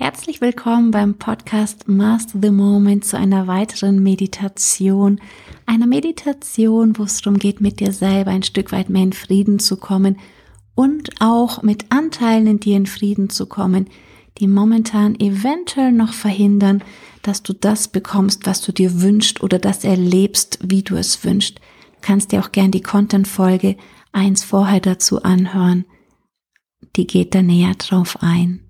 [0.00, 5.20] Herzlich willkommen beim Podcast Master the Moment zu einer weiteren Meditation.
[5.66, 9.58] Einer Meditation, wo es darum geht, mit dir selber ein Stück weit mehr in Frieden
[9.58, 10.16] zu kommen
[10.76, 13.88] und auch mit Anteilen in dir in Frieden zu kommen,
[14.38, 16.84] die momentan eventuell noch verhindern,
[17.22, 21.58] dass du das bekommst, was du dir wünschst oder das erlebst, wie du es wünschst.
[21.58, 23.76] Du kannst dir auch gern die Content-Folge
[24.12, 25.86] eins vorher dazu anhören.
[26.94, 28.67] Die geht da näher drauf ein.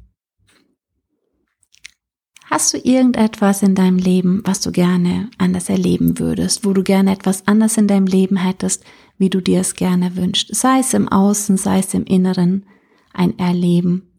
[2.51, 7.13] Hast du irgendetwas in deinem Leben, was du gerne anders erleben würdest, wo du gerne
[7.13, 8.85] etwas anders in deinem Leben hättest,
[9.19, 12.65] wie du dir es gerne wünschst, sei es im Außen, sei es im Inneren,
[13.13, 14.11] ein Erleben?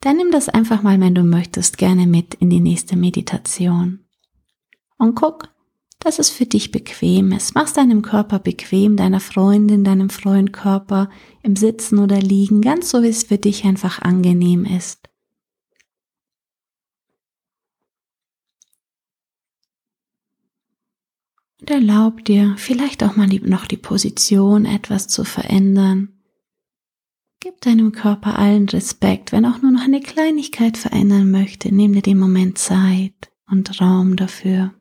[0.00, 4.00] Dann nimm das einfach mal, wenn du möchtest, gerne mit in die nächste Meditation.
[4.98, 5.48] Und guck,
[6.00, 7.54] dass es für dich bequem ist.
[7.54, 11.10] Mach deinem Körper bequem, deiner Freundin, deinem Freund Körper,
[11.42, 15.05] im Sitzen oder Liegen, ganz so wie es für dich einfach angenehm ist.
[21.60, 26.12] Und erlaub dir vielleicht auch mal noch die Position etwas zu verändern.
[27.40, 32.02] Gib deinem Körper allen Respekt, wenn auch nur noch eine Kleinigkeit verändern möchte, nimm dir
[32.02, 34.74] den Moment Zeit und Raum dafür.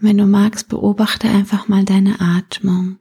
[0.00, 2.98] Wenn du magst, beobachte einfach mal deine Atmung,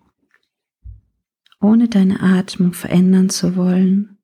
[1.60, 4.23] ohne deine Atmung verändern zu wollen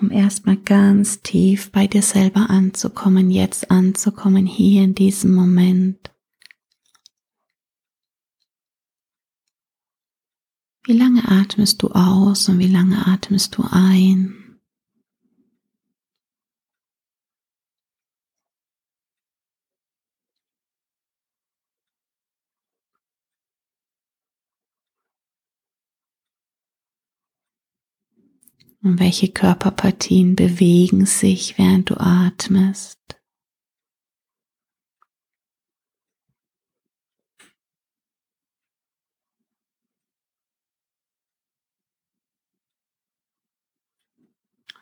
[0.00, 6.10] um erstmal ganz tief bei dir selber anzukommen, jetzt anzukommen, hier in diesem Moment.
[10.84, 14.39] Wie lange atmest du aus und wie lange atmest du ein?
[28.82, 33.00] Und welche Körperpartien bewegen sich, während du atmest?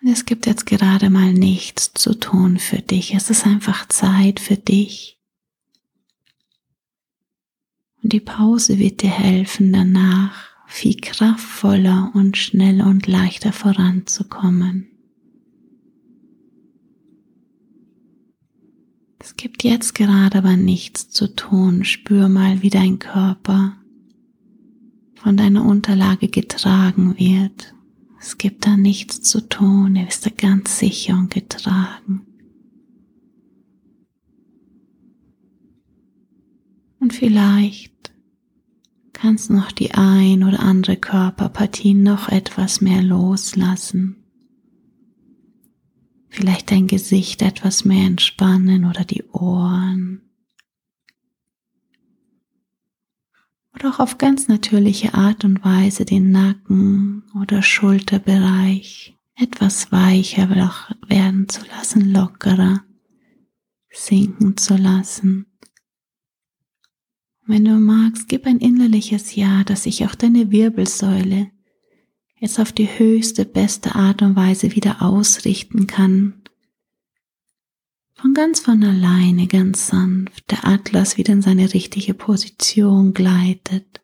[0.06, 3.14] Es gibt jetzt gerade mal nichts zu tun für dich.
[3.14, 5.20] Es ist einfach Zeit für dich.
[8.02, 14.86] Und die Pause wird dir helfen, danach viel kraftvoller und schneller und leichter voranzukommen.
[19.18, 21.84] Es gibt jetzt gerade aber nichts zu tun.
[21.84, 23.76] Spür mal, wie dein Körper
[25.16, 27.74] von deiner Unterlage getragen wird.
[28.20, 29.96] Es gibt da nichts zu tun.
[29.96, 32.26] Er ist da ganz sicher und getragen.
[37.00, 37.97] Und vielleicht
[39.20, 44.24] kannst noch die ein oder andere Körperpartie noch etwas mehr loslassen.
[46.28, 50.22] Vielleicht dein Gesicht etwas mehr entspannen oder die Ohren.
[53.74, 60.48] Oder auch auf ganz natürliche Art und Weise den Nacken oder Schulterbereich etwas weicher
[61.08, 62.82] werden zu lassen, lockerer
[63.90, 65.46] sinken zu lassen.
[67.50, 71.50] Wenn du magst, gib ein innerliches Ja, dass sich auch deine Wirbelsäule
[72.38, 76.42] jetzt auf die höchste, beste Art und Weise wieder ausrichten kann.
[78.12, 84.02] Von ganz von alleine, ganz sanft, der Atlas wieder in seine richtige Position gleitet.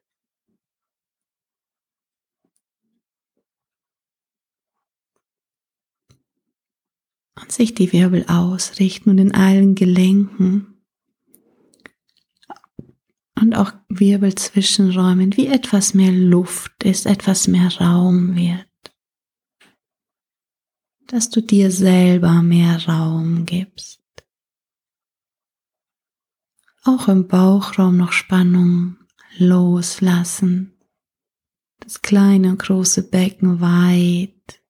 [7.39, 10.74] Und sich die Wirbel ausrichten und in allen Gelenken
[13.45, 18.67] und auch Wirbelzwischenräumen, wie etwas mehr Luft ist, etwas mehr Raum wird.
[21.07, 24.01] Dass du dir selber mehr Raum gibst.
[26.83, 28.97] Auch im Bauchraum noch Spannung
[29.37, 30.79] loslassen.
[31.81, 34.63] Das kleine und große Becken weit.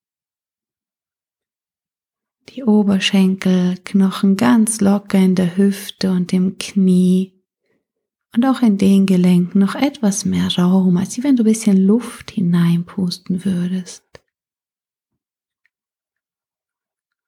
[2.51, 7.34] Die Oberschenkelknochen ganz locker in der Hüfte und im Knie
[8.35, 12.33] und auch in den Gelenken noch etwas mehr Raum, als wenn du ein bisschen Luft
[12.33, 14.03] hineinpusten würdest.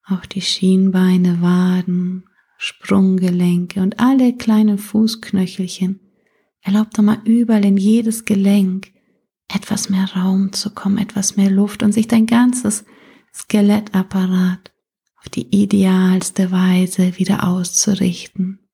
[0.04, 2.24] Auch die Schienbeine, Waden,
[2.58, 6.00] Sprunggelenke und alle kleinen Fußknöchelchen.
[6.60, 8.92] Erlaub doch mal überall in jedes Gelenk
[9.48, 12.84] etwas mehr Raum zu kommen, etwas mehr Luft und sich dein ganzes
[13.32, 14.72] Skelettapparat
[15.18, 18.65] auf die idealste Weise wieder auszurichten.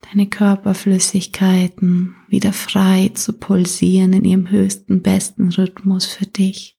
[0.00, 6.76] Deine Körperflüssigkeiten wieder frei zu pulsieren in ihrem höchsten, besten Rhythmus für dich.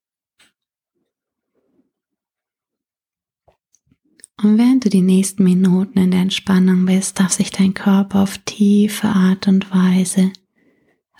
[4.42, 8.40] Und während du die nächsten Minuten in der Entspannung bist, darf sich dein Körper auf
[8.40, 10.32] tiefe Art und Weise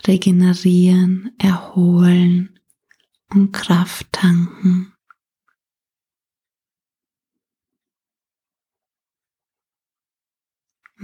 [0.06, 2.58] regenerieren, erholen
[3.30, 4.91] und Kraft tanken.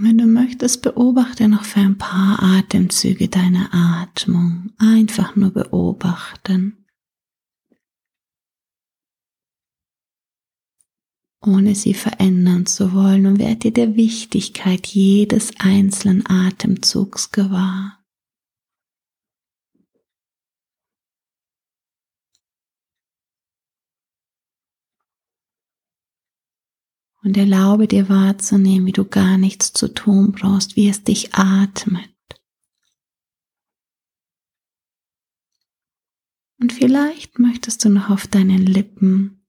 [0.01, 4.71] Wenn du möchtest, beobachte noch für ein paar Atemzüge deine Atmung.
[4.77, 6.75] Einfach nur beobachten.
[11.41, 17.98] ohne sie verändern zu wollen und werd dir der Wichtigkeit jedes einzelnen Atemzugs gewahr.
[27.21, 32.09] Und erlaube dir wahrzunehmen, wie du gar nichts zu tun brauchst, wie es dich atmet.
[36.61, 39.39] Und vielleicht möchtest du noch auf deinen Lippen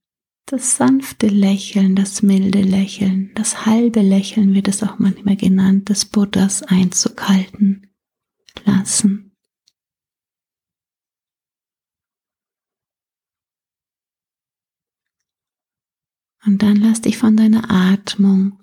[0.51, 6.03] das sanfte Lächeln, das milde Lächeln, das halbe Lächeln wird es auch manchmal genannt, des
[6.05, 7.87] Buddhas Einzug halten
[8.65, 9.30] lassen.
[16.45, 18.59] Und dann lass dich von deiner Atmung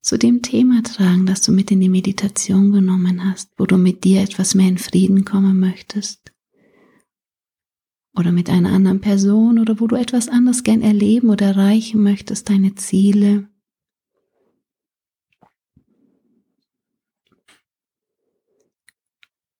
[0.00, 4.04] zu dem Thema tragen, das du mit in die Meditation genommen hast, wo du mit
[4.04, 6.32] dir etwas mehr in Frieden kommen möchtest
[8.18, 12.50] oder mit einer anderen Person oder wo du etwas anderes gern erleben oder erreichen möchtest,
[12.50, 13.48] deine Ziele.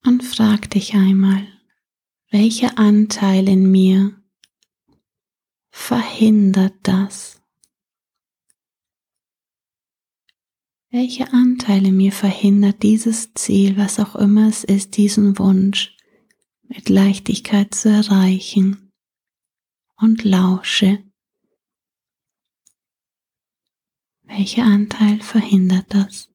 [0.04, 1.46] Und frag dich einmal,
[2.30, 4.16] welcher Anteil in mir
[5.78, 7.40] verhindert das?
[10.90, 15.96] Welcher Anteil in mir verhindert dieses Ziel, was auch immer es ist, diesen Wunsch,
[16.62, 18.92] mit Leichtigkeit zu erreichen
[19.96, 21.02] und lausche.
[24.22, 26.30] Welcher Anteil verhindert das?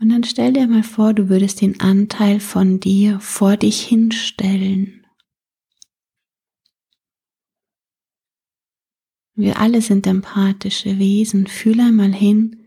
[0.00, 5.00] Und dann stell dir mal vor, du würdest den Anteil von dir vor dich hinstellen
[9.40, 11.46] Wir alle sind empathische Wesen.
[11.46, 12.66] Fühl einmal hin,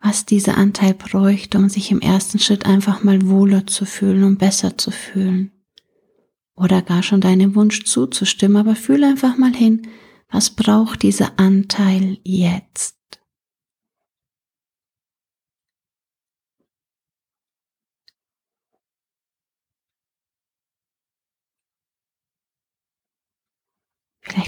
[0.00, 4.38] was dieser Anteil bräuchte, um sich im ersten Schritt einfach mal wohler zu fühlen und
[4.38, 5.52] besser zu fühlen.
[6.56, 9.86] Oder gar schon deinem Wunsch zuzustimmen, aber fühl einfach mal hin,
[10.28, 13.01] was braucht dieser Anteil jetzt?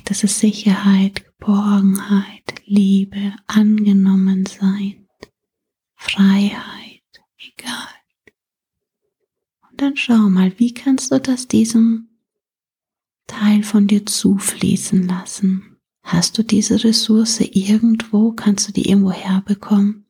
[0.04, 5.08] Vielleicht ist Sicherheit, Geborgenheit, Liebe, angenommen sein,
[5.94, 7.02] Freiheit,
[7.38, 7.88] egal.
[9.68, 12.10] Und dann schau mal, wie kannst du das diesem
[13.26, 15.78] Teil von dir zufließen lassen?
[16.02, 18.32] Hast du diese Ressource irgendwo?
[18.32, 20.04] Kannst du die irgendwo herbekommen?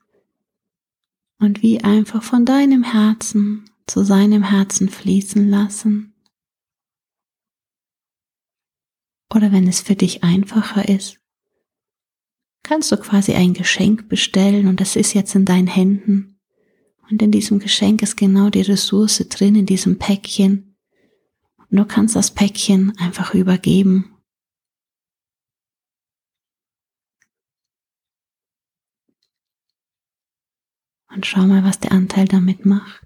[1.39, 6.14] Und wie einfach von deinem Herzen zu seinem Herzen fließen lassen?
[9.33, 11.21] Oder wenn es für dich einfacher ist,
[12.63, 16.41] kannst du quasi ein Geschenk bestellen und das ist jetzt in deinen Händen.
[17.11, 20.77] Und in diesem Geschenk ist genau die Ressource drin, in diesem Päckchen.
[21.59, 24.11] Und du kannst das Päckchen einfach übergeben.
[31.15, 33.04] Und schau mal, was der Anteil damit macht.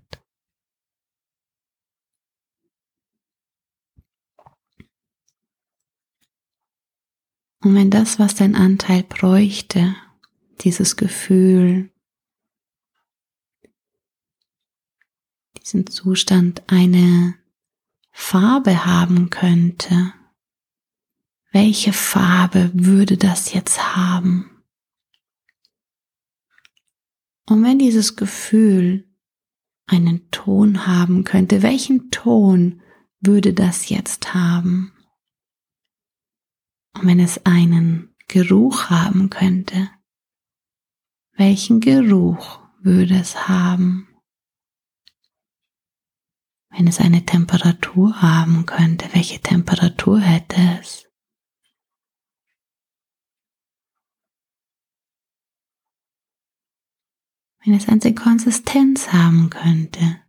[7.61, 9.97] Und wenn das, was dein Anteil bräuchte,
[10.61, 11.91] dieses Gefühl,
[15.61, 17.35] diesen Zustand eine
[18.13, 20.13] Farbe haben könnte,
[21.53, 24.51] welche Farbe würde das jetzt haben?
[27.47, 29.09] Und wenn dieses Gefühl
[29.87, 32.83] einen Ton haben könnte, welchen Ton
[33.21, 34.93] würde das jetzt haben?
[36.95, 39.91] Und wenn es einen Geruch haben könnte,
[41.33, 44.09] welchen Geruch würde es haben?
[46.71, 51.09] Wenn es eine Temperatur haben könnte, welche Temperatur hätte es?
[57.65, 60.23] Wenn es eine Konsistenz haben könnte,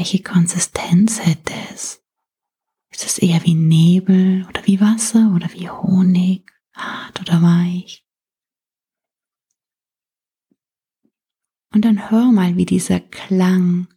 [0.00, 1.99] Welche Konsistenz hätte es?
[3.00, 8.04] Ist es eher wie Nebel oder wie Wasser oder wie Honig, hart oder weich?
[11.72, 13.88] Und dann hör mal, wie dieser Klang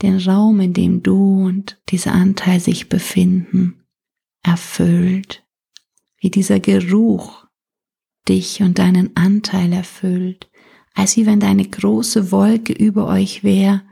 [0.00, 3.84] den Raum, in dem du und dieser Anteil sich befinden,
[4.44, 5.44] erfüllt,
[6.18, 7.48] wie dieser Geruch
[8.28, 10.48] dich und deinen Anteil erfüllt,
[10.94, 13.82] als wie wenn deine große Wolke über euch wäre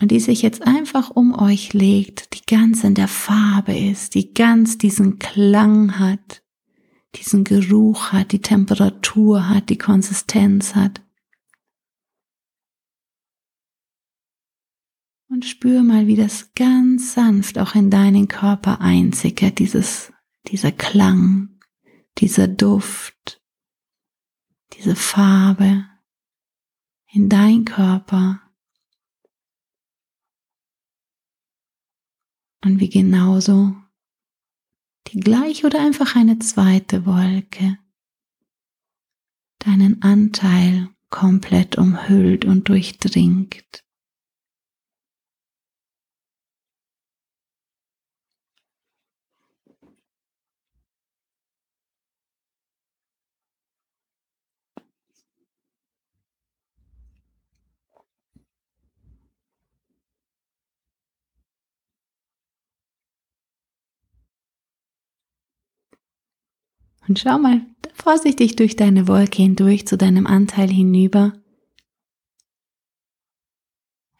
[0.00, 4.32] und die sich jetzt einfach um euch legt, die ganz in der Farbe ist, die
[4.32, 6.44] ganz diesen Klang hat,
[7.16, 11.02] diesen Geruch hat, die Temperatur hat, die Konsistenz hat.
[15.30, 20.12] Und spür mal, wie das ganz sanft auch in deinen Körper einsickert, dieses,
[20.46, 21.58] dieser Klang,
[22.16, 23.42] dieser Duft,
[24.74, 25.84] diese Farbe
[27.12, 28.40] in dein Körper.
[32.64, 33.76] Und wie genauso
[35.08, 37.78] die gleiche oder einfach eine zweite Wolke
[39.58, 43.84] deinen Anteil komplett umhüllt und durchdringt.
[67.08, 67.62] Und schau mal
[67.94, 71.32] vorsichtig durch deine Wolke hindurch zu deinem Anteil hinüber.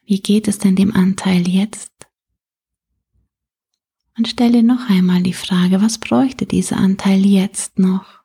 [0.04, 1.92] Wie geht es denn dem Anteil jetzt?
[4.16, 8.25] Und stelle noch einmal die Frage, was bräuchte dieser Anteil jetzt noch?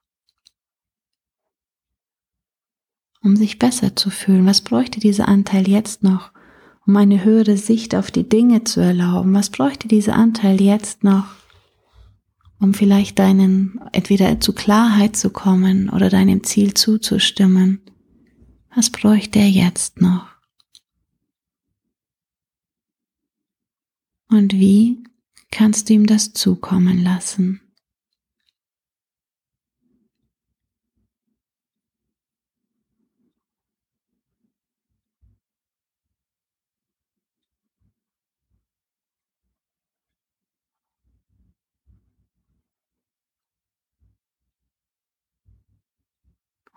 [3.22, 6.32] Um sich besser zu fühlen, was bräuchte dieser Anteil jetzt noch,
[6.88, 9.34] um eine höhere Sicht auf die Dinge zu erlauben?
[9.34, 11.26] Was bräuchte dieser Anteil jetzt noch,
[12.64, 17.82] um vielleicht deinen, entweder zu Klarheit zu kommen oder deinem Ziel zuzustimmen.
[18.74, 20.28] Was bräuchte er jetzt noch?
[24.30, 25.04] Und wie
[25.52, 27.60] kannst du ihm das zukommen lassen?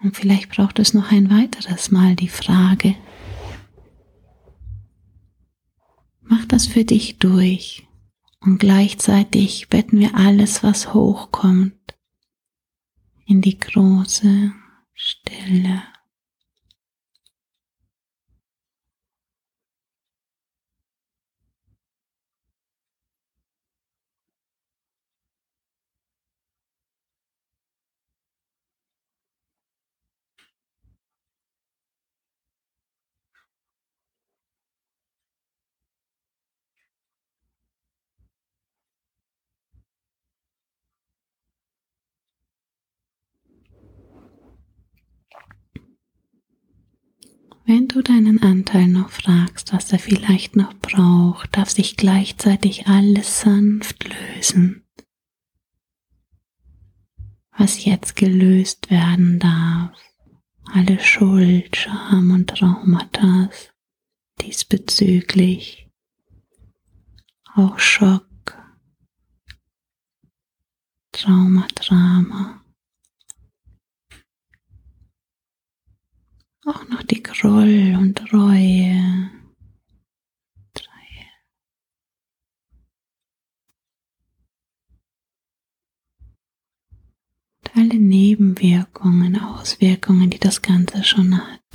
[0.06, 2.94] Und vielleicht braucht es noch ein weiteres Mal die Frage,
[6.22, 7.88] mach das für dich durch
[8.38, 11.96] und gleichzeitig betten wir alles, was hochkommt,
[13.26, 14.52] in die große
[14.94, 15.82] Stille.
[47.68, 53.40] Wenn du deinen Anteil noch fragst, was er vielleicht noch braucht, darf sich gleichzeitig alles
[53.40, 54.84] sanft lösen,
[57.58, 59.98] was jetzt gelöst werden darf.
[60.72, 63.50] Alle Schuld, Scham und Traumata
[64.40, 65.88] diesbezüglich,
[67.54, 68.56] auch Schock,
[71.10, 72.62] Trauma, Drama.
[76.68, 79.30] Auch noch die Groll und Reue.
[87.62, 91.65] Und alle Nebenwirkungen, Auswirkungen, die das Ganze schon hatte.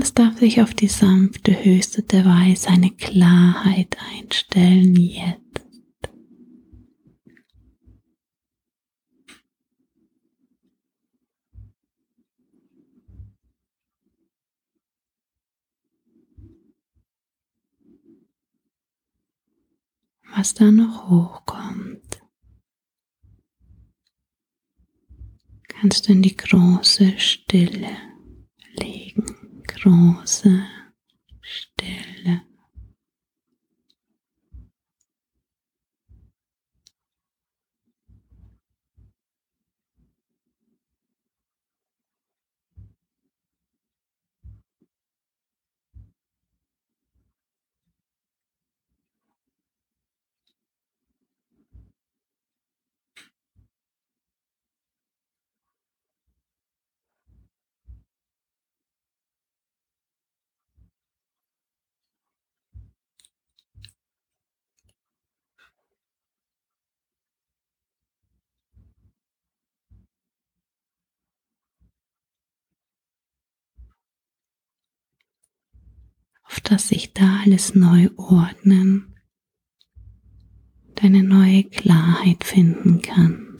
[0.00, 5.38] Es darf sich auf die sanfte, höchste Weise eine Klarheit einstellen jetzt.
[20.36, 22.22] was da noch hochkommt.
[25.66, 28.07] Kannst du in die große Stille
[29.82, 30.62] große
[31.40, 32.07] Stille.
[76.60, 79.14] Dass sich da alles neu ordnen,
[80.94, 83.58] deine neue Klarheit finden kann.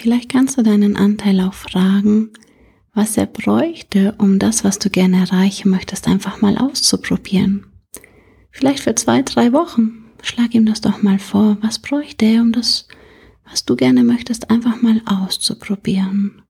[0.00, 2.30] Vielleicht kannst du deinen Anteil auch fragen,
[2.94, 7.66] was er bräuchte, um das, was du gerne erreichen möchtest, einfach mal auszuprobieren.
[8.50, 10.06] Vielleicht für zwei, drei Wochen.
[10.22, 11.58] Schlag ihm das doch mal vor.
[11.60, 12.88] Was bräuchte er, um das,
[13.50, 16.42] was du gerne möchtest, einfach mal auszuprobieren?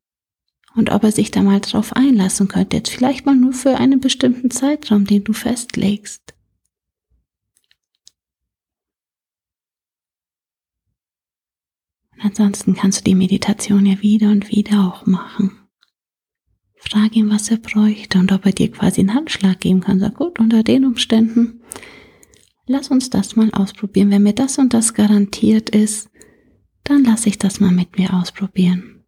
[0.74, 4.00] Und ob er sich da mal drauf einlassen könnte, jetzt vielleicht mal nur für einen
[4.00, 6.34] bestimmten Zeitraum, den du festlegst.
[12.22, 15.56] Ansonsten kannst du die Meditation ja wieder und wieder auch machen.
[16.76, 20.00] Frag ihn, was er bräuchte und ob er dir quasi einen Handschlag geben kann.
[20.00, 21.62] Sag gut, unter den Umständen,
[22.66, 24.10] lass uns das mal ausprobieren.
[24.10, 26.09] Wenn mir das und das garantiert ist,
[26.90, 29.04] dann lass ich das mal mit mir ausprobieren.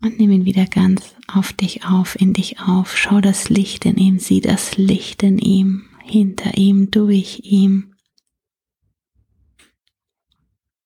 [0.00, 2.96] Und nimm ihn wieder ganz auf dich auf, in dich auf.
[2.96, 7.94] Schau das Licht in ihm, sieh das Licht in ihm hinter ihm, durch ihm.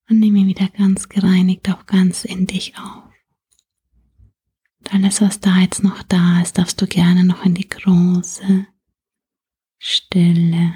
[0.09, 3.05] Und nimm ihn wieder ganz gereinigt auch ganz in dich auf.
[4.79, 8.67] Und alles, was da jetzt noch da ist, darfst du gerne noch in die große
[9.79, 10.75] Stille